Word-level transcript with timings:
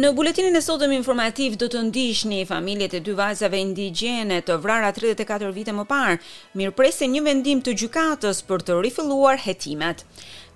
Në 0.00 0.08
buletinin 0.16 0.56
e 0.56 0.60
sotëm 0.64 0.92
informativ 0.96 1.58
do 1.60 1.66
të 1.68 1.80
një 2.28 2.38
familjet 2.48 2.94
e 2.96 3.00
dy 3.04 3.12
vajzave 3.18 3.58
indigjene 3.60 4.38
të 4.48 4.56
vrara 4.62 4.88
34 4.96 5.50
vite 5.52 5.72
më 5.76 5.84
parë, 5.90 6.14
mirë 6.56 6.74
presi 6.78 7.06
një 7.14 7.22
vendim 7.26 7.60
të 7.60 7.74
gjukatës 7.82 8.40
për 8.48 8.62
të 8.66 8.78
rifilluar 8.86 9.36
hetimet. 9.44 10.04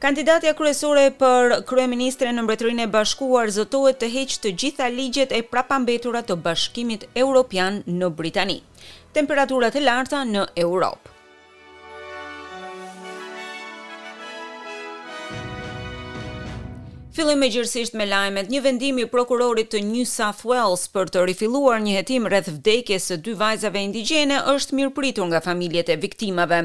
Kandidatja 0.01 0.55
kryesore 0.63 1.05
për 1.23 1.59
kryeministre 1.69 2.33
në 2.33 2.47
Mbretërinë 2.47 2.87
e 2.87 2.91
Bashkuar 2.97 3.53
zotohet 3.59 4.01
të 4.01 4.09
heqë 4.17 4.41
të 4.47 4.55
gjitha 4.65 4.89
ligjet 4.97 5.33
e 5.33 5.43
prapambetura 5.53 6.23
të 6.25 6.39
Bashkimit 6.47 7.05
europian 7.27 7.83
në 7.87 8.15
Britani. 8.21 8.63
Temperaturat 9.13 9.77
e 9.77 9.85
larta 9.91 10.25
në 10.25 10.49
Europë. 10.57 11.13
Fillim 17.15 17.39
me 17.39 17.47
gjërësisht 17.47 17.95
me 17.95 18.05
lajmet, 18.11 18.49
një 18.51 18.61
vendim 18.65 18.97
i 18.99 19.05
prokurorit 19.07 19.69
të 19.71 19.81
New 19.87 20.03
South 20.09 20.41
Wales 20.51 20.89
për 20.91 21.13
të 21.15 21.21
rifiluar 21.31 21.79
një 21.83 21.93
hetim 22.01 22.25
rreth 22.27 22.49
vdekjes 22.51 23.05
së 23.07 23.19
dy 23.23 23.35
vajzave 23.39 23.79
indigjene 23.87 24.41
është 24.51 24.75
mirëpritur 24.75 25.29
nga 25.31 25.39
familjet 25.45 25.93
e 25.95 25.97
viktimave. 26.03 26.59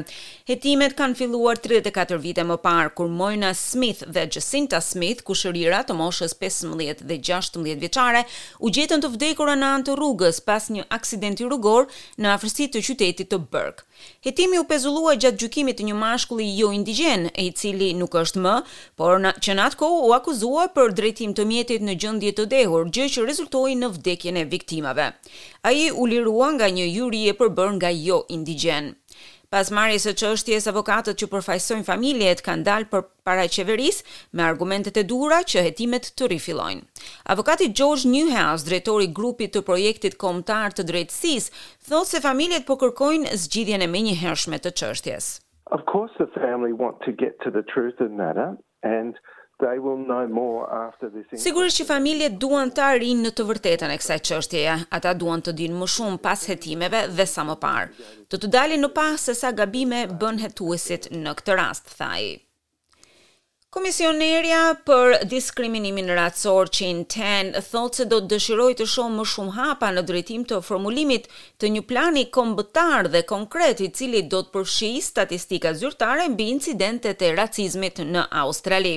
Hetimet 0.50 0.96
kanë 0.98 1.14
filluar 1.20 1.60
34 1.62 2.18
vite 2.24 2.42
më 2.48 2.56
parë 2.64 2.90
kur 2.98 3.06
Moina 3.14 3.52
Smith 3.54 4.02
dhe 4.08 4.24
Jacinta 4.26 4.80
Smith, 4.82 5.22
kushërira 5.28 5.84
të 5.86 5.94
moshës 6.00 6.34
15 6.42 7.04
dhe 7.06 7.20
16 7.30 7.78
vjeçare, 7.84 8.24
u 8.58 8.72
gjetën 8.74 9.06
të 9.06 9.12
vdekura 9.14 9.54
në 9.54 9.70
anë 9.76 9.86
të 9.90 9.94
rrugës 10.02 10.42
pas 10.50 10.66
një 10.74 10.82
aksidenti 10.98 11.46
rrugor 11.46 11.86
në 12.18 12.34
afërsitë 12.34 12.80
të 12.80 12.84
qytetit 12.88 13.30
të 13.30 13.38
Burke. 13.54 13.86
Hetimi 14.24 14.58
u 14.58 14.64
pezullua 14.66 15.14
gjatë 15.20 15.44
gjykimit 15.44 15.78
të 15.78 15.86
një 15.92 15.94
mashkulli 16.00 16.50
jo 16.56 16.72
indigjen, 16.74 17.28
i 17.42 17.50
cili 17.54 17.92
nuk 17.94 18.14
është 18.16 18.40
më, 18.42 18.58
por 18.98 19.20
në, 19.22 19.34
që 19.44 19.54
në 19.56 19.66
atë 19.70 19.78
kohë 19.84 20.06
u 20.10 20.14
akuzuar 20.16 20.38
akuzuar 20.40 20.70
për 20.72 20.92
drejtim 20.96 21.32
të 21.36 21.44
mjetit 21.44 21.82
në 21.84 21.94
gjëndje 22.00 22.30
të 22.32 22.44
dehur, 22.48 22.84
gjë 22.96 23.06
që 23.12 23.24
rezultoi 23.28 23.74
në 23.76 23.88
vdekjen 23.92 24.36
e 24.40 24.44
viktimave. 24.48 25.06
A 25.62 25.68
i 25.76 25.90
u 25.92 26.06
lirua 26.08 26.48
nga 26.56 26.68
një 26.72 26.86
juri 26.96 27.26
e 27.28 27.34
përbër 27.36 27.70
nga 27.76 27.90
jo 27.92 28.22
indigen. 28.32 28.94
Pas 29.52 29.68
marjes 29.74 30.06
e 30.06 30.14
qështjes, 30.16 30.64
avokatët 30.72 31.18
që 31.20 31.26
përfajsojnë 31.32 31.84
familjet 31.90 32.40
kanë 32.46 32.64
dalë 32.70 32.88
për 32.92 33.02
para 33.26 33.44
qeveris 33.52 34.00
me 34.32 34.42
argumentet 34.46 34.96
e 34.96 35.04
dura 35.10 35.42
që 35.50 35.60
hetimet 35.68 36.08
të 36.16 36.30
rifilojnë. 36.32 36.80
Avokati 37.34 37.68
George 37.76 38.08
Newhouse, 38.08 38.64
drejtori 38.70 39.10
grupit 39.12 39.52
të 39.52 39.60
projektit 39.68 40.16
komtar 40.24 40.72
të 40.72 40.88
drejtsis, 40.88 41.50
thot 41.88 42.08
se 42.08 42.22
familjet 42.24 42.64
po 42.66 42.78
kërkojnë 42.80 43.28
zgjidhjene 43.44 43.90
me 43.92 44.00
një 44.08 44.16
hershme 44.22 44.56
të 44.58 44.72
qështjes. 44.80 45.28
Of 45.76 45.84
course 45.90 46.14
the 46.22 46.30
family 46.40 46.72
want 46.72 46.96
to 47.04 47.12
get 47.12 47.36
to 47.44 47.50
the 47.50 47.66
truth 47.74 48.00
in 48.00 48.16
matter 48.16 48.54
and 48.86 49.14
they 49.60 49.78
will 49.86 49.96
know 50.12 50.26
more 50.42 50.62
after 50.88 51.06
this 51.16 51.26
Sigurisht 51.46 51.80
që 51.80 51.86
familjet 51.88 52.36
duan 52.42 52.72
të 52.74 52.84
arrinë 52.90 53.26
në 53.28 53.32
të 53.38 53.46
vërtetën 53.50 53.94
e 53.94 53.98
kësaj 54.00 54.18
çështjeje. 54.30 54.76
Ata 54.98 55.14
duan 55.20 55.44
të 55.44 55.54
dinë 55.60 55.80
më 55.82 55.90
shumë 55.96 56.22
pas 56.24 56.44
hetimeve 56.50 57.04
dhe 57.18 57.26
sa 57.34 57.44
më 57.50 57.58
parë. 57.62 58.08
Të 58.30 58.40
të 58.44 58.52
dalin 58.56 58.86
në 58.86 58.94
pas 58.96 59.28
se 59.28 59.36
sa 59.42 59.52
gabime 59.60 60.06
bën 60.20 60.42
hetuesit 60.44 61.10
në 61.16 61.36
këtë 61.40 61.60
rast, 61.64 61.92
thaj. 61.98 62.30
Komisionerja 63.70 64.60
për 64.82 65.12
diskriminimin 65.30 66.08
racor 66.18 66.66
në 66.74 67.04
Ten 67.14 67.52
thotë 67.62 67.96
se 68.00 68.04
do 68.10 68.18
të 68.20 68.30
dëshiroj 68.32 68.72
të 68.80 68.86
shohë 68.92 69.12
më 69.14 69.24
shumë 69.32 69.54
hapa 69.54 69.92
në 69.94 70.02
drejtim 70.08 70.42
të 70.50 70.58
formulimit 70.66 71.28
të 71.60 71.70
një 71.76 71.82
plani 71.86 72.24
kombëtar 72.34 73.06
dhe 73.14 73.22
konkret 73.30 73.78
i 73.86 73.90
cili 73.94 74.24
do 74.26 74.40
të 74.42 74.52
përfshijë 74.56 75.02
statistika 75.06 75.72
zyrtare 75.78 76.26
mbi 76.32 76.48
incidentet 76.56 77.22
e 77.22 77.30
racizmit 77.38 78.00
në 78.10 78.26
Australi. 78.42 78.96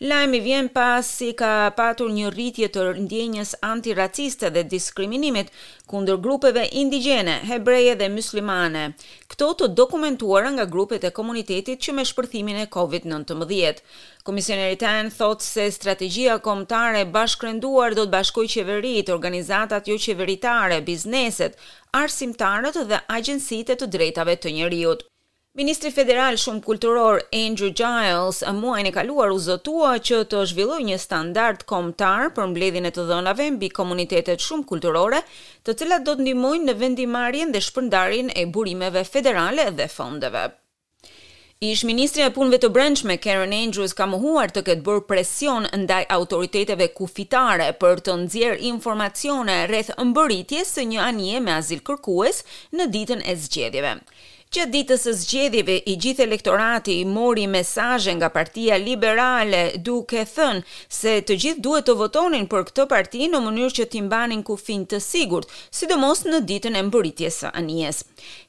Lajmi 0.00 0.40
vjen 0.40 0.66
pas 0.74 1.06
si 1.06 1.28
ka 1.38 1.70
patur 1.78 2.08
një 2.10 2.32
rritje 2.34 2.66
të 2.74 2.82
ndjenjes 3.04 3.52
antiraciste 3.62 4.48
dhe 4.50 4.64
diskriminimit 4.66 5.52
kundër 5.86 6.18
grupeve 6.18 6.64
indigjene, 6.80 7.36
hebreje 7.46 7.92
dhe 8.00 8.08
muslimane. 8.10 8.88
Kto 9.30 9.52
të 9.54 9.68
dokumentuara 9.78 10.50
nga 10.56 10.66
grupet 10.66 11.06
e 11.06 11.12
komunitetit 11.14 11.78
që 11.78 11.94
me 11.94 12.04
shpërthimin 12.10 12.58
e 12.64 12.66
COVID-19. 12.74 13.84
Komisioneri 14.26 14.80
Tan 14.82 15.14
thot 15.14 15.46
se 15.46 15.68
strategjia 15.70 16.40
kombëtare 16.42 17.04
e 17.06 17.10
bashkërenduar 17.14 17.94
do 17.94 18.08
të 18.08 18.14
bashkojë 18.18 18.52
qeveritë, 18.58 19.14
organizatat 19.14 19.86
joqeveritare, 19.92 20.82
bizneset, 20.90 21.54
arsimtarët 22.00 22.82
dhe 22.90 23.02
agjensitë 23.20 23.76
e 23.76 23.78
të 23.84 23.92
drejtave 23.94 24.40
të 24.42 24.56
njerëzit. 24.58 25.06
Ministri 25.54 25.92
federal 25.94 26.34
shumë 26.42 26.64
kulturor 26.66 27.20
Andrew 27.40 27.70
Giles 27.78 28.40
a 28.42 28.50
muajin 28.54 28.88
e 28.88 28.90
kaluar 28.96 29.30
u 29.30 29.36
zotua 29.44 29.92
që 30.02 30.16
të 30.32 30.40
zhvillojë 30.50 30.86
një 30.88 30.96
standard 31.02 31.60
kombëtar 31.70 32.32
për 32.38 32.48
mbledhjen 32.50 32.88
e 32.90 32.92
të 32.96 33.04
dhënave 33.12 33.46
mbi 33.54 33.68
komunitetet 33.76 34.42
shumë 34.42 34.66
kulturore, 34.72 35.20
të 35.68 35.76
cilat 35.84 36.08
do 36.08 36.16
të 36.18 36.24
ndihmojnë 36.26 36.66
në 36.72 36.74
vendimarrjen 36.80 37.54
dhe 37.54 37.62
shpërndarjen 37.68 38.32
e 38.34 38.44
burimeve 38.56 39.04
federale 39.12 39.68
dhe 39.78 39.86
fondeve. 39.94 40.42
Ish 41.70 41.86
ministri 41.92 42.26
e 42.26 42.34
punëve 42.40 42.58
të 42.64 42.72
brendshme 42.78 43.20
Karen 43.28 43.54
Andrews 43.60 43.94
ka 44.00 44.10
mohuar 44.16 44.50
të 44.50 44.64
ketë 44.72 44.86
bërë 44.90 45.06
presion 45.12 45.70
ndaj 45.84 46.02
autoriteteve 46.18 46.90
kufitare 46.98 47.70
për 47.84 48.02
të 48.08 48.18
nxjerrë 48.24 48.62
informacione 48.74 49.60
rreth 49.70 49.94
mbërritjes 50.10 50.74
së 50.80 50.88
një 50.90 51.06
anije 51.08 51.44
me 51.46 51.54
azil 51.62 51.86
kërkues 51.92 52.42
në 52.74 52.90
ditën 52.98 53.22
e 53.22 53.38
zgjedhjeve. 53.46 53.96
Që 54.54 54.68
ditës 54.70 55.00
së 55.02 55.12
zgjedhjeve 55.18 55.74
i 55.90 55.94
gjithë 55.98 56.22
elektorati 56.22 56.92
i 57.02 57.06
mori 57.10 57.48
mesazhe 57.50 58.12
nga 58.14 58.28
Partia 58.30 58.76
Liberale 58.78 59.62
duke 59.88 60.20
thënë 60.30 60.62
se 60.96 61.14
të 61.26 61.36
gjithë 61.44 61.62
duhet 61.64 61.88
të 61.88 61.96
votonin 61.98 62.44
për 62.52 62.62
këtë 62.68 62.84
parti 62.92 63.26
në 63.32 63.40
mënyrë 63.48 63.72
që 63.80 63.86
të 63.90 64.04
mbanin 64.06 64.44
kufin 64.46 64.84
të 64.92 65.00
sigurt, 65.02 65.50
sidomos 65.74 66.22
në 66.30 66.38
ditën 66.50 66.78
e 66.78 66.82
mbërritjes 66.86 67.38
së 67.42 67.50
anijes. 67.62 68.04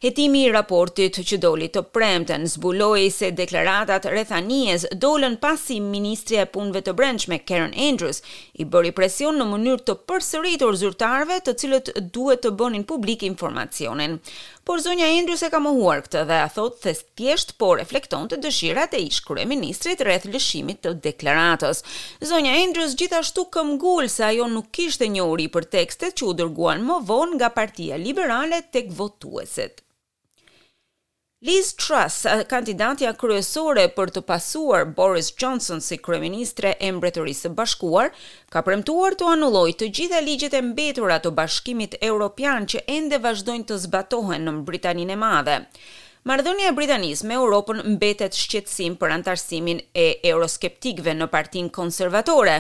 Hetimi 0.06 0.44
i 0.46 0.52
raportit 0.54 1.18
që 1.32 1.40
doli 1.42 1.72
të 1.74 1.82
premten 1.98 2.46
zbuloi 2.54 3.08
se 3.18 3.32
deklaratat 3.42 4.06
rreth 4.14 4.36
anijes 4.38 4.86
dolën 5.02 5.40
pasi 5.48 5.80
Ministri 5.82 6.38
e 6.38 6.46
punëve 6.54 6.86
të 6.86 6.94
brendshme 7.02 7.42
Karen 7.50 7.74
Andrews 7.88 8.22
i 8.62 8.70
bëri 8.70 8.94
presion 8.94 9.42
në 9.42 9.50
mënyrë 9.56 9.88
të 9.90 9.98
përsëritur 10.06 10.78
zyrtarëve, 10.84 11.42
të 11.50 11.58
cilët 11.64 11.92
duhet 12.14 12.46
të 12.46 12.54
bënin 12.62 12.86
publik 12.94 13.26
informacionin 13.34 14.20
por 14.66 14.82
zonja 14.82 15.06
Andrews 15.06 15.44
e 15.46 15.48
ka 15.54 15.60
mohuar 15.62 16.00
këtë 16.08 16.22
dhe 16.32 16.38
a 16.44 16.48
thot 16.56 16.80
se 16.82 16.94
thjesht 17.20 17.52
po 17.62 17.68
reflekton 17.80 18.26
të 18.32 18.40
dëshirat 18.46 18.96
e 18.98 19.02
ish 19.12 19.20
kryeministrit 19.28 20.02
rreth 20.08 20.26
lëshimit 20.34 20.82
të 20.88 20.96
deklaratës. 21.06 21.84
Zonja 22.32 22.58
Andrews 22.64 22.98
gjithashtu 23.04 23.46
këmgull 23.56 24.10
se 24.10 24.26
ajo 24.32 24.50
nuk 24.58 24.72
kishte 24.80 25.12
njohuri 25.16 25.48
për 25.58 25.70
tekstet 25.80 26.18
që 26.18 26.32
u 26.32 26.38
dërguan 26.42 26.82
më 26.90 26.98
vonë 27.12 27.38
nga 27.40 27.54
Partia 27.62 28.02
Liberale 28.10 28.64
tek 28.74 28.90
votuesit. 29.02 29.85
Liz 31.42 31.74
Truss, 31.76 32.22
eh, 32.32 32.42
kandidatja 32.52 33.10
kryesore 33.20 33.84
për 33.98 34.12
të 34.18 34.22
pasuar 34.30 34.86
Boris 35.00 35.28
Johnson 35.44 35.82
si 35.88 35.98
kryeministre 36.06 36.72
e 36.80 36.92
Mbretërisë 37.00 37.48
së 37.48 37.52
Bashkuar, 37.58 38.14
ka 38.56 38.64
premtuar 38.70 39.18
të 39.22 39.28
anullojë 39.34 39.76
të 39.82 39.90
gjitha 40.00 40.24
ligjet 40.30 40.56
e 40.56 40.64
mbetura 40.70 41.20
të 41.26 41.34
Bashkimit 41.42 42.00
Evropian 42.12 42.70
që 42.76 42.86
ende 43.00 43.20
vazhdojnë 43.28 43.68
të 43.74 43.82
zbatohen 43.88 44.48
në 44.48 44.56
Britaninë 44.72 45.18
e 45.20 45.24
Madhe. 45.28 45.60
Mardonia 46.26 46.72
e 46.72 46.74
Britanisë 46.74 47.28
me 47.30 47.36
Europën 47.38 47.84
mbetet 48.00 48.34
shqetësim 48.34 48.96
për 48.98 49.12
antarësimin 49.14 49.82
e 50.02 50.06
euroskeptikëve 50.26 51.14
në 51.20 51.28
Partin 51.30 51.68
Konservatore. 51.76 52.56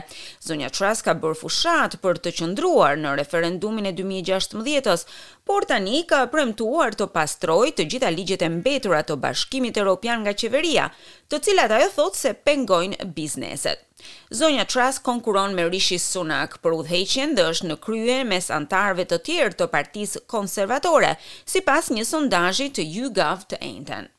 Zonja 0.45 0.69
Truss 0.69 1.01
ka 1.07 1.15
bërë 1.23 1.37
fushat 1.39 1.95
për 2.03 2.19
të 2.27 2.33
qëndruar 2.43 2.99
në 3.01 3.15
referendumin 3.23 3.89
e 3.89 3.95
2016-s, 3.97 5.07
por 5.49 5.65
tani 5.71 6.03
ka 6.13 6.21
premtuar 6.35 6.93
të 6.93 7.09
pastrojë 7.17 7.73
të 7.79 7.87
gjitha 7.95 8.13
ligjet 8.13 8.45
e 8.45 8.51
mbetura 8.59 9.01
të 9.01 9.17
Bashkimit 9.25 9.81
Evropian 9.81 10.21
nga 10.27 10.37
qeveria, 10.37 10.85
të 11.25 11.41
cilat 11.49 11.73
ajo 11.79 11.89
thotë 11.97 12.21
se 12.21 12.37
pengojnë 12.45 13.11
bizneset. 13.17 13.84
Zonja 14.31 14.65
Truss 14.65 14.99
konkuron 15.03 15.53
me 15.55 15.63
Rishi 15.69 15.97
Sunak 16.03 16.57
për 16.65 16.75
udhëheqjen 16.79 17.33
dhe 17.39 17.45
është 17.53 17.69
në 17.71 17.77
krye 17.85 18.17
mes 18.33 18.49
antarëve 18.59 19.05
të 19.13 19.21
tjerë 19.29 19.57
të 19.61 19.69
Partisë 19.77 20.23
Konservatore, 20.35 21.13
sipas 21.55 21.91
një 21.97 22.07
sondazhi 22.13 22.71
të 22.79 22.87
YouGov 22.97 23.49
të 23.53 23.61
njëjtën. 23.65 24.14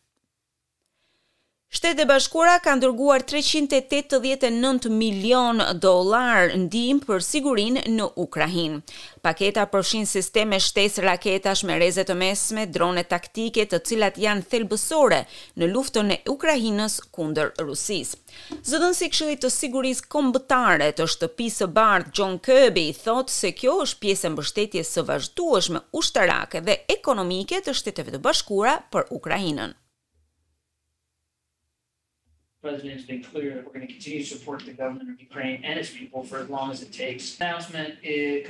Shtetet 1.76 2.04
e 2.06 2.08
Bashkuara 2.08 2.54
ka 2.66 2.72
dërguar 2.82 3.20
389 3.28 4.86
milion 5.00 5.58
dollar 5.84 6.48
ndihmë 6.62 7.04
për 7.08 7.24
sigurinë 7.26 7.82
në 7.98 8.06
Ukrainë. 8.22 8.78
Paketa 9.26 9.66
përfshin 9.74 10.06
sisteme 10.08 10.56
shtesë 10.66 11.04
raketash 11.04 11.66
me 11.68 11.76
rreze 11.82 12.06
të 12.08 12.16
mesme, 12.22 12.64
drone 12.76 13.04
taktike, 13.10 13.66
të 13.74 13.82
cilat 13.90 14.16
janë 14.24 14.46
thelbësore 14.54 15.18
në 15.60 15.68
luftën 15.74 16.14
e 16.16 16.18
Ukrainës 16.36 16.96
kundër 17.18 17.52
Rusisë. 17.60 18.16
Zëdhënësi 18.70 19.04
i 19.04 19.12
Këshillit 19.12 19.44
të 19.44 19.52
Sigurisë 19.58 20.08
Kombëtare 20.16 20.88
të 20.96 21.10
Shtëpisë 21.12 21.64
së 21.66 21.70
Bardhë 21.80 22.12
John 22.20 22.38
Kirby 22.48 22.86
thotë 23.04 23.36
se 23.38 23.52
kjo 23.60 23.76
është 23.84 24.00
pjesë 24.06 24.30
e 24.30 24.32
mbështetjes 24.38 24.96
së 24.96 25.06
vazhdueshme 25.12 25.84
ushtarake 26.00 26.64
dhe 26.70 26.80
ekonomike 27.00 27.60
të 27.68 27.76
Shteteve 27.82 28.16
të 28.16 28.24
Bashkuara 28.30 28.78
për 28.94 29.12
Ukrainën 29.20 29.82
president 32.66 32.94
has 33.00 33.06
been 33.12 33.22
clear 33.32 33.48
that 33.54 33.62
we're 33.64 33.74
going 33.78 33.86
to 33.88 33.92
continue 33.96 34.22
to 34.24 34.28
support 34.36 34.58
the 34.68 34.74
government 34.82 35.08
of 35.14 35.18
Ukraine 35.28 35.56
and 35.68 35.74
its 35.82 35.90
people 36.00 36.20
for 36.30 36.36
as 36.44 36.48
long 36.56 36.66
as 36.74 36.78
it 36.86 36.90
takes. 37.04 37.24
The 37.30 37.38
announcement 37.44 37.90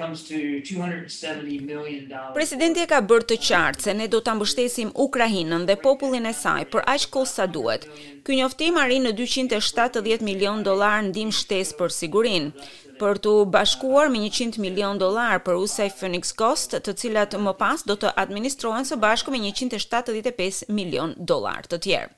comes 0.01 0.19
to 0.31 0.39
270 0.69 1.59
million 1.73 2.03
dollars. 2.15 2.37
Presidenti 2.41 2.85
ka 2.93 3.01
bërë 3.11 3.27
të 3.33 3.37
qartë 3.49 3.85
se 3.87 3.97
ne 4.01 4.07
do 4.15 4.21
ta 4.27 4.33
mbështesim 4.39 4.91
Ukrainën 5.07 5.67
dhe 5.69 5.77
popullin 5.87 6.27
e 6.33 6.35
saj 6.45 6.63
për 6.73 6.87
aq 6.95 7.07
kohë 7.17 7.33
sa 7.37 7.45
duhet. 7.57 7.85
Ky 8.25 8.41
njoftim 8.41 8.81
arrin 8.83 9.05
në 9.09 9.13
270 9.21 10.25
milion 10.31 10.65
dollar 10.69 11.05
ndihmë 11.11 11.37
shtesë 11.43 11.77
për 11.81 11.95
sigurinë 12.01 12.69
për 12.97 13.19
të 13.25 13.33
bashkuar 13.53 14.07
me 14.11 14.21
100 14.25 14.57
milion 14.65 14.97
dollar 14.97 15.37
për 15.47 15.59
USAF 15.65 15.99
Phoenix 16.01 16.31
Cost, 16.33 16.79
të 16.85 16.95
cilat 17.01 17.37
më 17.45 17.53
pas 17.61 17.85
do 17.85 17.93
të 18.01 18.15
administrohen 18.25 18.89
së 18.89 18.97
bashku 19.03 19.31
me 19.35 19.43
175 19.53 20.63
milion 20.79 21.13
dollar 21.29 21.69
të 21.69 21.83
tjerë. 21.85 22.09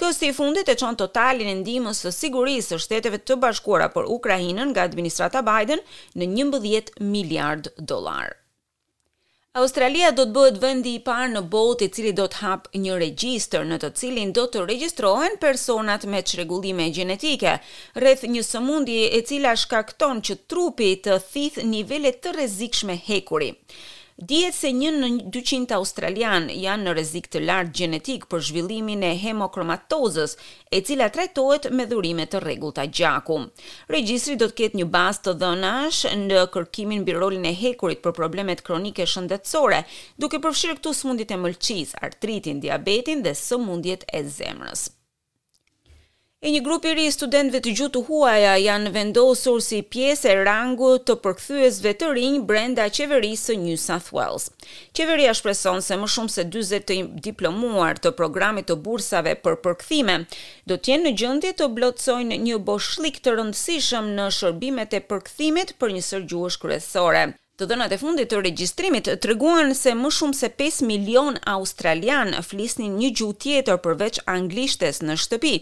Kjo 0.00 0.08
si 0.16 0.30
fundit 0.32 0.70
e 0.72 0.76
qënë 0.80 0.98
totalin 1.02 1.50
e 1.52 1.56
ndimës 1.60 1.98
të 2.02 2.12
sigurisë 2.16 2.70
të 2.72 2.78
shteteve 2.86 3.18
të 3.28 3.36
bashkuara 3.42 3.90
për 3.96 4.06
Ukrajinën 4.14 4.70
nga 4.72 4.86
administrata 4.88 5.42
Biden 5.48 5.82
në 6.20 6.28
një 6.36 6.46
mbëdhjet 6.50 6.94
miliard 7.12 7.68
dolar. 7.92 8.30
Australia 9.60 10.08
do 10.16 10.24
të 10.24 10.32
bëhet 10.38 10.58
vendi 10.62 10.94
i 10.96 11.02
parë 11.08 11.26
në 11.34 11.42
bot 11.52 11.82
i 11.84 11.90
cili 11.92 12.14
do 12.16 12.24
të 12.32 12.40
hapë 12.46 12.80
një 12.86 12.94
regjistër 13.02 13.66
në 13.68 13.78
të 13.82 13.90
cilin 14.00 14.32
do 14.38 14.46
të 14.48 14.64
regjistrohen 14.70 15.36
personat 15.42 16.08
me 16.14 16.22
çrregullime 16.30 16.86
gjenetike, 16.96 17.58
rreth 18.00 18.24
një 18.32 18.46
sëmundje 18.48 19.02
e 19.18 19.26
cila 19.28 19.52
shkakton 19.66 20.24
që 20.30 20.38
trupi 20.54 20.94
të 21.06 21.20
thith 21.34 21.60
nivele 21.74 22.16
të 22.24 22.32
rrezikshme 22.38 22.96
hekuri. 23.10 23.52
Dihet 24.20 24.52
se 24.54 24.68
një 24.76 24.90
në 24.98 25.08
200 25.32 25.72
australian 25.76 26.50
janë 26.52 26.84
në 26.84 26.92
rrezik 26.98 27.30
të 27.32 27.40
lartë 27.48 27.72
gjenetik 27.78 28.26
për 28.30 28.42
zhvillimin 28.44 29.02
e 29.08 29.14
hemokromatozës, 29.22 30.34
e 30.68 30.82
cila 30.84 31.08
trajtohet 31.16 31.70
me 31.72 31.86
dhurime 31.88 32.26
të 32.28 32.42
rregullta 32.44 32.84
gjaku. 33.00 33.38
Regjistri 33.88 34.36
do 34.36 34.50
të 34.52 34.58
ketë 34.60 34.82
një 34.82 34.88
bazë 34.96 35.24
të 35.28 35.34
dhënash 35.44 36.02
në 36.28 36.44
kërkimin 36.52 37.06
mbi 37.06 37.16
rolin 37.18 37.48
e 37.48 37.56
hekurit 37.64 38.04
për 38.04 38.16
problemet 38.20 38.62
kronike 38.68 39.08
shëndetësore, 39.14 39.82
duke 40.18 40.42
përfshirë 40.44 40.78
këtu 40.80 40.94
sëmundjet 41.00 41.32
e 41.32 41.40
mëlçisë, 41.46 42.02
artritin, 42.06 42.60
diabetin 42.66 43.24
dhe 43.24 43.32
sëmundjet 43.46 44.10
e 44.12 44.26
zemrës. 44.40 44.90
Një 46.42 46.58
grup 46.66 46.82
i 46.82 46.92
ri 46.98 47.04
studentëve 47.14 47.60
të 47.62 47.72
gjuhë 47.78 47.90
të 47.94 48.00
huaja 48.08 48.54
janë 48.58 48.90
vendosur 48.96 49.60
si 49.62 49.76
pjesë 49.94 50.30
e 50.32 50.40
rangut 50.48 51.04
të 51.06 51.14
përkthyesve 51.22 51.92
të 52.00 52.08
rinj 52.16 52.40
brenda 52.48 52.88
qeverisë 52.96 53.52
së 53.52 53.54
New 53.60 53.76
South 53.78 54.08
Wales. 54.16 54.48
Qeveria 54.98 55.36
shpreson 55.38 55.78
se 55.86 55.94
më 56.00 56.08
shumë 56.16 56.34
se 56.38 56.44
40 56.50 56.88
të 56.90 56.96
diplomuar 57.28 58.00
të 58.02 58.10
programit 58.18 58.66
të 58.66 58.74
bursave 58.88 59.36
për 59.44 59.60
përkthime 59.68 60.16
do 60.66 60.74
të 60.82 60.90
jenë 60.94 61.04
në 61.04 61.12
gjendje 61.22 61.52
të 61.62 61.68
blotësojnë 61.78 62.40
një 62.48 62.58
boshllik 62.72 63.22
të 63.22 63.36
rëndësishëm 63.38 64.10
në 64.18 64.26
shërbimet 64.40 64.98
e 64.98 65.02
përkthimit 65.14 65.76
për 65.78 65.94
një 66.00 66.04
zgjidhje 66.10 66.56
kryesore 66.66 67.24
të 67.62 67.66
dhënat 67.70 67.92
e 67.94 67.96
fundit 68.02 68.26
të 68.32 68.38
regjistrimit 68.42 69.06
treguan 69.22 69.68
se 69.78 69.92
më 69.94 70.08
shumë 70.16 70.34
se 70.34 70.48
5 70.58 70.80
milion 70.88 71.36
australian 71.52 72.32
flisnin 72.42 72.96
një 72.98 73.10
gjuhë 73.20 73.36
tjetër 73.44 73.76
përveç 73.84 74.18
anglishtes 74.32 74.98
në 75.06 75.14
shtëpi, 75.22 75.52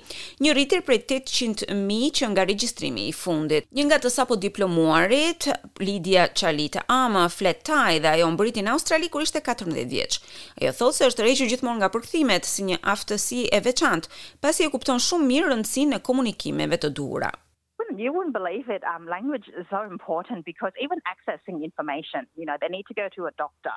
një 0.44 0.54
rritje 0.56 0.78
prej 0.86 0.98
800 1.16 1.74
mijë 1.90 2.12
që 2.20 2.30
nga 2.32 2.46
regjistrimi 2.48 3.04
i 3.08 3.12
fundit. 3.18 3.66
Një 3.76 3.84
nga 3.90 3.98
të 4.00 4.12
sapo 4.14 4.38
diplomuarit, 4.40 5.50
Lidia 5.84 6.24
Chalit 6.32 6.80
Ama 6.88 7.26
flet 7.34 7.60
thai 7.68 7.98
dhe 8.00 8.14
ajo 8.14 8.30
mbriti 8.32 8.64
në 8.64 8.72
Australi 8.78 9.12
kur 9.12 9.26
ishte 9.26 9.44
14 9.50 9.84
vjeç. 9.92 10.20
Ajo 10.62 10.72
thotë 10.80 10.96
se 11.02 11.10
është 11.10 11.26
rrejtur 11.26 11.52
gjithmonë 11.52 11.82
nga 11.82 11.92
përkthimet 11.98 12.48
si 12.48 12.64
një 12.70 12.80
aftësi 12.94 13.44
e 13.52 13.60
veçantë, 13.68 14.08
pasi 14.40 14.64
e 14.64 14.72
kupton 14.72 15.02
shumë 15.10 15.28
mirë 15.34 15.52
rëndësinë 15.52 16.00
e 16.00 16.04
komunikimeve 16.10 16.80
të 16.80 16.94
duhura 16.96 17.32
you 17.98 18.12
wouldn't 18.12 18.32
believe 18.34 18.68
it. 18.68 18.82
Um, 18.84 19.06
language 19.06 19.46
is 19.58 19.66
so 19.70 19.82
important 19.82 20.44
because 20.44 20.72
even 20.84 20.98
accessing 21.12 21.62
information, 21.64 22.26
you 22.36 22.44
know, 22.46 22.56
they 22.60 22.68
need 22.68 22.86
to 22.88 22.94
go 22.94 23.08
to 23.16 23.26
a 23.26 23.30
doctor. 23.38 23.74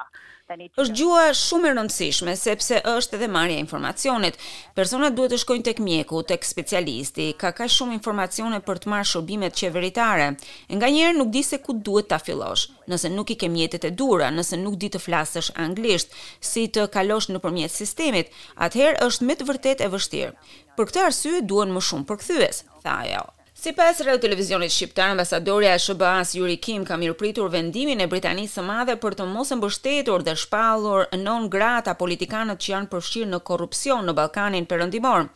They 0.47 0.55
need 0.61 0.71
to 0.75 0.81
është 0.83 0.97
gjua 0.99 1.23
shumë 1.35 1.71
e 1.71 1.73
rëndësishme 1.77 2.35
sepse 2.37 2.81
është 2.93 3.17
edhe 3.17 3.29
marrja 3.31 3.57
e 3.57 3.63
informacionit. 3.63 4.37
Personat 4.77 5.15
duhet 5.17 5.33
të 5.33 5.39
shkojnë 5.43 5.65
tek 5.69 5.81
mjeku, 5.87 6.21
tek 6.29 6.45
specialisti, 6.45 7.31
ka 7.39 7.53
kaq 7.57 7.71
shumë 7.73 7.97
informacione 7.97 8.61
për 8.67 8.83
të 8.83 8.91
marrë 8.93 9.09
shërbimet 9.13 9.57
qeveritare. 9.59 10.29
Nganjëherë 10.75 11.17
nuk 11.21 11.31
di 11.33 11.43
se 11.47 11.61
ku 11.63 11.77
duhet 11.87 12.11
ta 12.11 12.19
fillosh, 12.21 12.67
nëse 12.91 13.13
nuk 13.13 13.33
i 13.35 13.39
ke 13.43 13.49
mjetet 13.49 13.87
e 13.89 13.93
dura, 13.97 14.29
nëse 14.35 14.59
nuk 14.61 14.77
di 14.83 14.91
të 14.93 15.01
flasësh 15.05 15.53
anglisht, 15.65 16.13
si 16.43 16.67
të 16.69 16.89
kalosh 16.93 17.31
nëpërmjet 17.33 17.71
sistemit, 17.73 18.33
atëherë 18.67 19.01
është 19.07 19.29
me 19.29 19.39
të 19.39 19.49
vërtetë 19.49 19.87
e 19.87 19.93
vështirë. 19.95 20.33
Për 20.73 20.89
këtë 20.89 21.01
arsye 21.05 21.41
duan 21.45 21.73
më 21.75 21.85
shumë 21.89 22.09
përkthyes, 22.09 22.63
tha 22.81 22.97
ajo. 23.05 23.13
Jo. 23.29 23.42
Si 23.53 23.69
pas 23.77 23.93
rrë 24.01 24.17
televizionit 24.17 24.73
shqiptar, 24.73 25.11
ambasadorja 25.13 25.75
e 25.75 25.79
SBA-s 25.79 26.33
Yuri 26.39 26.55
Kim 26.57 26.83
ka 26.89 26.95
mirë 26.97 27.13
pritur 27.19 27.51
vendimin 27.53 28.01
e 28.01 28.07
Britanisë 28.09 28.63
madhe 28.65 28.95
për 29.03 29.13
të 29.19 29.27
mos 29.29 29.53
e 29.53 29.57
mbështetur 29.59 30.25
dhe 30.25 30.33
shpalur 30.43 31.05
non 31.21 31.45
grata 31.53 31.93
politikanët 31.99 32.63
që 32.65 32.71
janë 32.73 32.89
përshqirë 32.95 33.29
në 33.35 33.41
korupcion 33.51 34.09
në 34.09 34.15
Balkanin 34.19 34.65
përëndimor. 34.73 35.29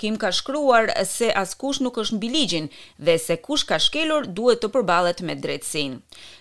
Kim 0.00 0.16
ka 0.22 0.30
shkruar 0.32 0.88
se 1.10 1.28
askush 1.42 1.82
nuk 1.84 2.00
është 2.00 2.16
mbi 2.16 2.32
ligjin 2.32 2.70
dhe 3.06 3.18
se 3.20 3.36
kush 3.44 3.66
ka 3.68 3.76
shkelur 3.88 4.28
duhet 4.38 4.62
të 4.64 4.72
përballet 4.78 5.20
me 5.28 5.34
drejtsinë. 5.44 6.00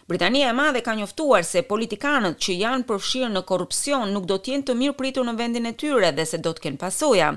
Britania 0.09 0.47
e 0.49 0.53
Madhe 0.53 0.81
ka 0.81 0.93
njoftuar 0.95 1.43
se 1.43 1.61
politikanët 1.67 2.37
që 2.45 2.53
janë 2.55 2.85
përfshirë 2.87 3.29
në 3.35 3.39
korrupsion 3.49 4.13
nuk 4.15 4.23
do 4.29 4.37
të 4.39 4.53
jenë 4.53 4.65
të 4.69 4.73
mirë 4.81 4.93
pritur 4.95 5.25
në 5.27 5.33
vendin 5.41 5.65
e 5.67 5.73
tyre 5.81 6.13
dhe 6.15 6.23
se 6.29 6.37
do 6.45 6.53
të 6.55 6.61
kenë 6.65 6.77
pasoja. 6.83 7.31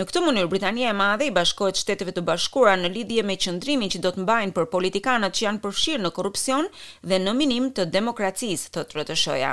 Në 0.00 0.04
këtë 0.08 0.20
mënyrë 0.24 0.48
Britania 0.54 0.88
e 0.88 0.94
Madhe 0.96 1.26
i 1.28 1.34
bashkohet 1.36 1.76
Shteteve 1.82 2.14
të 2.16 2.22
Bashkuara 2.24 2.78
në 2.80 2.90
lidhje 2.94 3.24
me 3.28 3.34
qëndrimin 3.44 3.92
që 3.92 4.00
do 4.06 4.12
të 4.16 4.24
mbajnë 4.24 4.56
për 4.56 4.68
politikanët 4.72 5.36
që 5.36 5.44
janë 5.48 5.60
përfshirë 5.66 6.00
në 6.06 6.10
korrupsion 6.20 6.70
dhe 7.12 7.18
në 7.26 7.34
minim 7.42 7.66
të 7.76 7.86
demokracisë, 7.98 8.70
thot 8.78 8.96
Rotëshoja. 9.02 9.50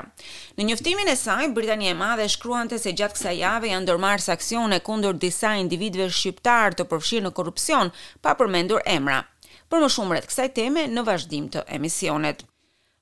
Në 0.55 0.67
njoftimin 0.69 1.11
e 1.11 1.15
saj 1.25 1.49
Britania 1.59 1.91
e 1.91 1.97
Madhe 2.05 2.29
shkruante 2.37 2.79
se 2.85 2.93
gjatë 3.01 3.17
kësaj 3.19 3.35
jave 3.41 3.73
janë 3.73 3.83
ndërmarrë 3.89 4.23
saksione 4.29 4.79
kundër 4.87 5.19
disa 5.25 5.57
individëve 5.65 6.07
shqiptar 6.21 6.71
të 6.79 6.87
përfshirë 6.93 7.27
në 7.27 7.33
korrupsion 7.41 7.91
pa 8.23 8.37
përmendur 8.39 8.79
emra. 8.95 9.25
Për 9.67 9.83
më 9.83 9.91
shumë 9.97 10.15
rreth 10.15 10.31
kësaj 10.31 10.47
teme 10.61 10.87
në 10.95 11.05
vazhdim 11.11 11.51
të 11.51 11.65
emisionet. 11.79 12.45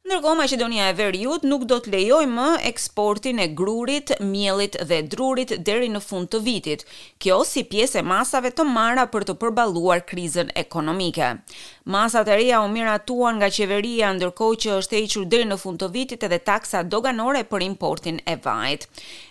Ndërkohë 0.09 0.37
Maqedonia 0.39 0.85
e 0.89 0.93
Veriut 0.97 1.43
nuk 1.45 1.67
do 1.69 1.75
të 1.85 1.91
lejojë 1.93 2.29
më 2.33 2.45
eksportin 2.65 3.37
e 3.43 3.45
grurit, 3.59 4.09
miellit 4.25 4.73
dhe 4.89 5.03
drurit 5.05 5.51
deri 5.67 5.85
në 5.93 5.99
fund 6.01 6.31
të 6.33 6.39
vitit, 6.47 6.81
kjo 7.21 7.35
si 7.45 7.61
pjesë 7.69 7.99
e 8.01 8.05
masave 8.09 8.49
të 8.57 8.65
marra 8.65 9.03
për 9.13 9.27
të 9.29 9.35
përballuar 9.43 10.01
krizën 10.09 10.49
ekonomike. 10.57 11.29
Masat 11.93 12.27
e 12.29 12.37
reja 12.39 12.61
u 12.65 12.69
miratuan 12.73 13.37
nga 13.41 13.49
qeveria 13.53 14.09
ndërkohë 14.17 14.57
që 14.63 14.71
është 14.79 14.97
hequr 14.97 15.27
deri 15.29 15.45
në 15.49 15.59
fund 15.61 15.81
të 15.81 15.91
vitit 15.93 16.25
edhe 16.25 16.41
taksa 16.49 16.81
doganore 16.85 17.43
për 17.51 17.65
importin 17.67 18.17
e 18.29 18.35
vajit. 18.45 18.87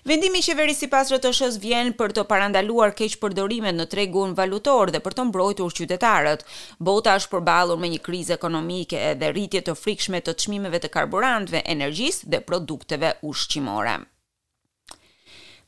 Vendimi 0.09 0.39
i 0.39 0.47
qeverisë 0.47 0.85
sipas 0.87 1.11
RTS-s 1.15 1.59
vjen 1.63 1.91
për 1.99 2.15
të 2.17 2.27
parandaluar 2.31 2.95
keqpërdorimet 2.99 3.75
në 3.77 3.89
tregun 3.93 4.35
valutor 4.39 4.95
dhe 4.95 5.03
për 5.07 5.19
të 5.19 5.27
mbrojtur 5.33 5.75
qytetarët. 5.81 6.47
Bota 6.79 7.19
është 7.19 7.35
përballur 7.35 7.79
me 7.83 7.91
një 7.97 8.03
krizë 8.09 8.39
ekonomike 8.39 9.03
dhe 9.23 9.35
rritje 9.35 9.67
të 9.71 9.77
frikshme 9.79 10.23
të 10.27 10.37
çmimeve 10.43 10.67
ve 10.73 10.81
të 10.83 10.91
karburantëve, 10.97 11.65
energjisë 11.75 12.29
dhe 12.35 12.43
produkteve 12.49 13.15
ushqimore. 13.33 13.99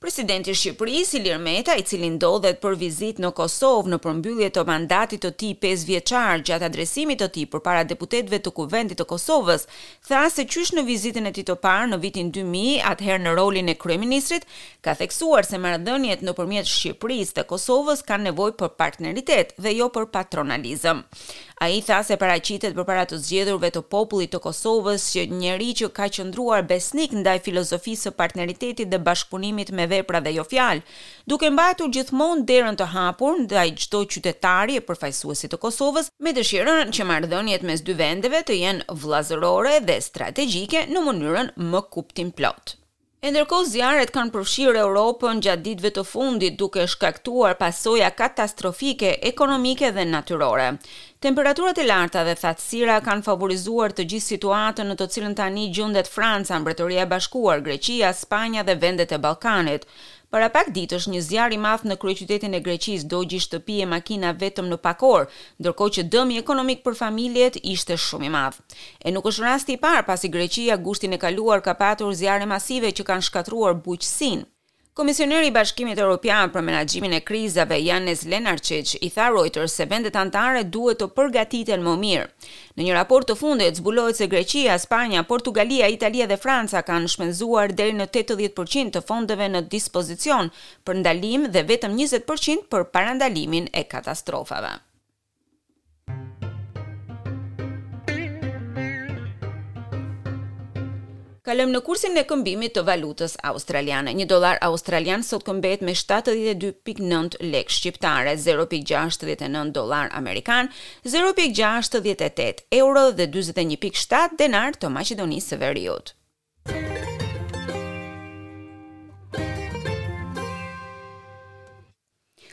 Presidenti 0.00 0.48
i 0.48 0.54
Shqipërisë, 0.56 1.18
Ilir 1.18 1.36
Meta, 1.44 1.74
i 1.76 1.82
cili 1.84 2.08
ndodhet 2.14 2.56
për 2.62 2.72
vizitë 2.80 3.20
në 3.20 3.30
Kosovë 3.36 3.90
në 3.92 3.98
përmbyllje 4.00 4.46
të 4.56 4.62
mandatit 4.64 5.20
të 5.26 5.30
tij 5.42 5.50
5-vjeçar, 5.60 6.40
gjatë 6.40 6.70
adresimit 6.70 7.20
të 7.20 7.28
tij 7.34 7.44
përpara 7.52 7.82
deputetëve 7.84 8.38
të 8.40 8.52
Kuvendit 8.56 8.96
të 8.96 9.04
Kosovës, 9.10 9.66
tha 10.08 10.22
se 10.32 10.46
qysh 10.48 10.72
në 10.78 10.86
vizitën 10.88 11.28
e 11.28 11.34
tij 11.36 11.44
të 11.50 11.58
parë 11.66 11.90
në 11.92 12.00
vitin 12.06 12.32
2000, 12.32 12.80
atëherë 12.94 13.22
në 13.26 13.36
rolin 13.36 13.68
e 13.68 13.76
kryeministrit, 13.82 14.48
ka 14.80 14.96
theksuar 15.02 15.44
se 15.44 15.60
marrëdhëniet 15.60 16.24
nëpërmjet 16.24 16.72
Shqipërisë 16.72 17.36
dhe 17.42 17.46
Kosovës 17.52 18.00
kanë 18.08 18.30
nevojë 18.30 18.56
për 18.62 18.72
partneritet 18.80 19.52
dhe 19.60 19.76
jo 19.82 19.92
për 19.98 20.08
patronalizëm. 20.16 21.04
A 21.60 21.68
i 21.68 21.80
tha 21.84 21.98
se 22.08 22.16
qitet 22.48 22.72
për 22.76 22.84
para 22.90 23.02
të 23.08 23.16
zgjedhurve 23.24 23.68
të 23.72 23.80
popullit 23.94 24.30
të 24.32 24.38
Kosovës 24.46 25.02
që 25.12 25.24
njeri 25.42 25.66
që 25.80 25.88
ka 25.98 26.06
qëndruar 26.16 26.62
besnik 26.70 27.12
ndaj 27.18 27.36
filozofisë 27.48 28.06
së 28.06 28.10
partneritetit 28.22 28.88
dhe 28.90 29.00
bashkëpunimit 29.08 29.70
me 29.80 29.86
vepra 29.90 30.22
dhe 30.24 30.32
jo 30.38 30.46
fjalë, 30.54 30.80
duke 31.32 31.50
mbajtu 31.52 31.90
gjithmon 31.98 32.46
derën 32.52 32.80
të 32.80 32.86
hapur 32.94 33.36
ndaj 33.44 33.66
gjdo 33.82 34.00
qytetari 34.14 34.80
e 34.80 34.86
përfajsuesi 34.88 35.52
të 35.52 35.60
Kosovës 35.66 36.08
me 36.18 36.32
dëshirën 36.40 36.96
që 36.96 37.08
mardhënjet 37.12 37.68
mes 37.72 37.84
dy 37.90 38.00
vendeve 38.04 38.40
të 38.48 38.58
jenë 38.64 38.98
vlazërore 39.04 39.76
dhe 39.90 40.00
strategjike 40.08 40.86
në 40.94 41.04
mënyrën 41.10 41.56
më 41.74 41.88
kuptim 41.96 42.32
plotë. 42.40 42.78
E 43.20 43.30
ndërkohë 43.34 43.66
zjarret 43.68 44.10
kanë 44.14 44.32
përfshirë 44.32 44.80
Europën 44.80 45.40
gjatë 45.44 45.62
ditëve 45.68 45.88
të 45.96 46.02
fundit 46.10 46.54
duke 46.60 46.86
shkaktuar 46.88 47.58
pasoja 47.60 48.06
katastrofike 48.20 49.10
ekonomike 49.30 49.90
dhe 49.96 50.06
natyrore. 50.12 50.68
Temperaturat 51.26 51.80
e 51.82 51.84
larta 51.90 52.22
dhe 52.24 52.34
thatësira 52.42 52.94
kanë 53.08 53.26
favorizuar 53.26 53.92
të 53.92 54.06
gjithë 54.14 54.26
situatën 54.32 54.88
në 54.88 54.96
të 55.02 55.08
cilën 55.16 55.36
tani 55.42 55.66
gjendet 55.80 56.08
Franca, 56.14 56.56
Mbretëria 56.64 57.04
e 57.04 57.10
Bashkuar, 57.12 57.60
Greqia, 57.66 58.14
Spanja 58.22 58.64
dhe 58.64 58.78
vendet 58.86 59.12
e 59.12 59.20
Ballkanit. 59.26 59.84
Para 60.30 60.46
pak 60.54 60.68
ditësh 60.74 61.08
një 61.10 61.20
zjarr 61.26 61.54
i 61.54 61.56
madh 61.62 61.84
në 61.90 61.96
kryeqytetin 62.02 62.52
e 62.54 62.60
Greqisë 62.66 63.08
dogji 63.12 63.40
shtëpi 63.44 63.78
e 63.84 63.88
makina 63.92 64.30
vetëm 64.42 64.68
në 64.70 64.78
pak 64.84 65.02
orë, 65.08 65.26
ndërkohë 65.64 65.94
që 65.96 66.04
dëmi 66.14 66.36
ekonomik 66.42 66.84
për 66.84 66.98
familjet 67.00 67.58
ishte 67.72 67.96
shumë 68.04 68.28
i 68.30 68.30
madh. 68.36 68.60
E 69.04 69.12
nuk 69.16 69.26
është 69.32 69.44
rasti 69.48 69.76
i 69.78 69.82
parë 69.86 70.06
pasi 70.12 70.30
Greqia 70.36 70.78
gushtin 70.86 71.18
e 71.18 71.20
kaluar 71.26 71.64
ka 71.66 71.74
patur 71.82 72.14
zjarre 72.22 72.46
masive 72.54 72.94
që 73.00 73.08
kanë 73.10 73.26
shkatruar 73.30 73.78
bujqësinë. 73.88 74.46
Komisioneri 75.00 75.46
i 75.46 75.50
Bashkimit 75.54 75.96
Evropian 76.02 76.50
për 76.52 76.60
menaxhimin 76.66 77.14
e 77.16 77.20
krizave, 77.24 77.78
Janes 77.80 78.26
Lenarçiç, 78.28 78.90
i 79.00 79.08
tha 79.14 79.30
Reuters 79.32 79.72
se 79.80 79.86
vendet 79.88 80.18
anëtare 80.20 80.60
duhet 80.74 81.00
të 81.00 81.06
përgatiten 81.16 81.80
më 81.86 81.94
mirë. 82.02 82.26
Në 82.76 82.88
një 82.88 82.98
raport 82.98 83.24
të 83.30 83.36
fundit 83.40 83.80
zbulohet 83.80 84.20
se 84.20 84.28
Greqia, 84.34 84.76
Spanja, 84.84 85.22
Portugalia, 85.30 85.88
Italia 85.96 86.28
dhe 86.28 86.36
Franca 86.44 86.84
kanë 86.90 87.08
shpenzuar 87.14 87.72
deri 87.80 87.96
në 88.02 88.10
80% 88.20 88.92
të 88.98 89.04
fondeve 89.08 89.48
në 89.56 89.64
dispozicion 89.72 90.52
për 90.84 91.00
ndalim 91.00 91.48
dhe 91.56 91.64
vetëm 91.72 91.96
20% 92.02 92.68
për 92.70 92.86
parandalimin 92.98 93.72
e 93.72 93.86
katastrofave. 93.96 94.76
Kalëm 101.50 101.70
në 101.74 101.78
kursin 101.82 102.14
e 102.20 102.22
këmbimit 102.30 102.76
të 102.76 102.82
valutës 102.86 103.32
australiane. 103.48 104.12
1 104.14 104.28
dolar 104.30 104.60
australian 104.66 105.24
sot 105.28 105.42
këmbet 105.48 105.82
me 105.82 105.96
72.9 106.00 107.40
lek 107.50 107.72
shqiptare, 107.74 108.36
0.69 108.44 109.72
dolar 109.80 110.14
amerikan, 110.20 110.70
0.68 111.10 112.68
euro 112.78 113.04
dhe 113.18 113.26
21.7 113.40 114.38
denar 114.44 114.78
të 114.78 114.94
Maqedonisë 115.00 115.56
së 115.56 115.60
Veriut. 115.64 116.14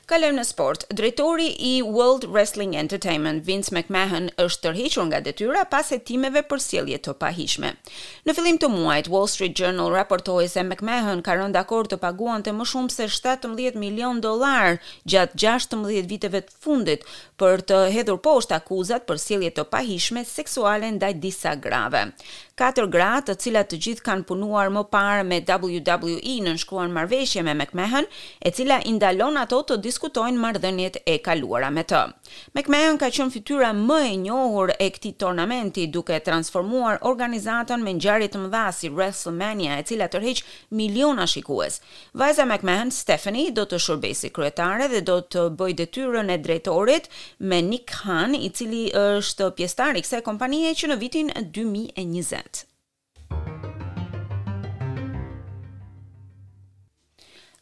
Kalojm 0.08 0.38
në 0.40 0.44
sport. 0.48 0.86
Drejtori 0.96 1.50
i 1.68 1.72
World 1.84 2.30
Wrestling 2.32 2.78
Entertainment, 2.80 3.42
Vince 3.44 3.74
McMahon, 3.76 4.30
është 4.40 4.64
tërhequr 4.70 5.04
nga 5.10 5.20
detyra 5.26 5.66
pas 5.68 5.90
hetimeve 5.92 6.46
për 6.48 6.62
sjellje 6.64 7.00
të 7.04 7.14
pahishme. 7.20 7.74
Në 8.24 8.36
fillim 8.38 8.56
të 8.62 8.70
muajit, 8.72 9.10
Wall 9.12 9.28
Street 9.28 9.58
Journal 9.60 9.92
raportoi 9.92 10.46
se 10.48 10.64
McMahon 10.64 11.20
ka 11.28 11.36
rënë 11.36 11.58
dakord 11.58 11.92
të 11.92 12.00
paguante 12.06 12.54
më 12.56 12.70
shumë 12.72 12.96
se 12.96 13.10
17 13.18 13.76
milion 13.82 14.22
dollar 14.24 14.80
gjatë 15.04 15.42
16 15.44 16.08
viteve 16.08 16.40
të 16.48 16.56
fundit 16.64 17.04
për 17.38 17.66
të 17.68 17.82
hedhur 17.98 18.22
poshtë 18.30 18.56
akuzat 18.62 19.04
për 19.12 19.20
sjellje 19.20 19.52
të 19.60 19.68
pahishme 19.76 20.24
seksuale 20.26 20.88
ndaj 20.96 21.12
disa 21.20 21.58
grave. 21.60 22.06
Katër 22.58 22.88
gra, 22.90 23.10
të 23.22 23.36
cilat 23.44 23.68
të 23.70 23.78
gjithë 23.86 24.06
kanë 24.08 24.26
punuar 24.32 24.72
më 24.74 24.82
parë 24.90 25.28
me 25.30 25.44
WWE 25.46 26.40
në 26.48 26.56
shkruan 26.64 26.96
marrëveshje 26.96 27.44
me 27.46 27.54
McMahon, 27.54 28.08
e 28.42 28.50
cila 28.50 28.80
i 28.90 28.96
ndalon 28.96 29.38
ato 29.44 29.60
të 29.62 29.76
diskutojnë 29.98 30.38
marrëdhëniet 30.38 31.00
e 31.10 31.16
kaluara 31.26 31.70
me 31.74 31.82
të. 31.90 32.02
McMahon 32.54 33.00
ka 33.02 33.08
qenë 33.16 33.34
fytyra 33.34 33.72
më 33.78 33.98
e 34.06 34.12
njohur 34.28 34.70
e 34.78 34.90
këtij 34.94 35.16
turnamenti 35.24 35.88
duke 35.94 36.20
transformuar 36.26 37.00
organizatën 37.10 37.82
me 37.82 37.96
ngjarje 37.98 38.28
të 38.34 38.44
mëdha 38.44 38.66
si 38.78 38.92
WrestleMania, 38.94 39.80
e 39.82 39.86
cila 39.90 40.08
tërheq 40.14 40.44
miliona 40.78 41.26
shikues. 41.34 41.80
Vajza 42.20 42.46
McMahon, 42.46 42.94
Stephanie, 42.94 43.50
do 43.58 43.66
të 43.66 43.80
shërbejë 43.88 44.20
si 44.22 44.32
kryetare 44.36 44.88
dhe 44.94 45.02
do 45.10 45.18
të 45.26 45.48
bëjë 45.58 45.80
detyrën 45.82 46.30
e 46.34 46.38
drejtorit 46.46 47.10
me 47.50 47.64
Nick 47.72 47.90
Khan, 47.96 48.38
i 48.38 48.54
cili 48.54 48.86
është 48.94 49.50
pjesëtar 49.58 49.98
i 49.98 50.06
kësaj 50.06 50.22
kompanie 50.30 50.74
që 50.78 50.94
në 50.94 51.02
vitin 51.08 51.34
2020. 51.52 52.67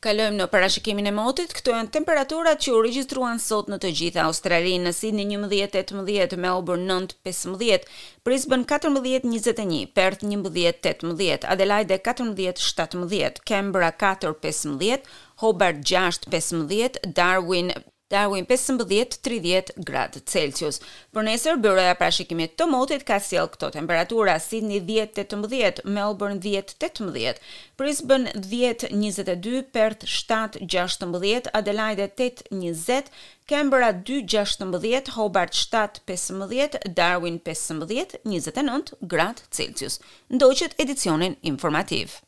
Kalojmë 0.06 0.38
në 0.38 0.46
parashikimin 0.54 1.08
e 1.10 1.12
motit. 1.18 1.54
Këto 1.58 1.72
janë 1.74 1.90
temperaturat 1.96 2.60
që 2.62 2.74
u 2.78 2.82
regjistruan 2.86 3.40
sot 3.42 3.72
në 3.74 3.80
të 3.82 3.90
gjitha 4.00 4.26
Australinë: 4.30 4.86
në 4.86 4.92
Sydney 4.94 5.26
11-18, 5.34 6.36
Melbourne 6.46 6.86
9-15, 7.08 7.88
Brisbane 8.28 8.70
14-21, 8.70 9.80
Perth 9.98 10.22
11-18, 10.28 11.50
Adelaide 11.56 11.98
14-17, 12.10 13.42
Canberra 13.50 13.90
4-15, 14.06 15.10
Hobart 15.42 15.82
6-15, 15.96 17.02
Darwin 17.18 17.74
Darwin 18.16 18.46
15-30 18.48 19.76
gradë 19.86 20.22
Celsius. 20.30 20.78
Për 21.12 21.26
nesër, 21.28 21.58
bëroja 21.60 21.96
prashikimit 22.00 22.54
të 22.60 22.68
motit 22.72 23.04
ka 23.08 23.18
siel 23.22 23.50
këto 23.52 23.68
temperatura, 23.76 24.38
Sydney 24.40 24.80
10-18, 24.88 25.84
Melbourne 25.92 26.40
10-18, 26.44 27.42
Brisbane 27.80 28.32
10-22, 28.38 29.64
Perth 29.76 30.06
7-16, 30.08 31.50
Adelaide 31.60 32.08
8-20, 32.14 33.10
Canberra 33.52 33.92
2-16, 33.98 35.12
Hobart 35.18 35.58
7-15, 35.60 36.80
Darwin 36.98 37.42
15-29 37.44 38.96
grad 39.12 39.44
Celsius. 39.52 40.00
Ndoqët 40.32 40.80
edicionin 40.86 41.36
informativë. 41.52 42.25